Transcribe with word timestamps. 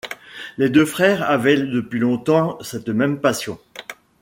Les 0.57 0.71
deux 0.71 0.87
frères 0.87 1.29
avaient 1.29 1.57
depuis 1.61 1.99
longtemps 1.99 2.57
cette 2.63 2.89
même 2.89 3.21
passion. 3.21 3.59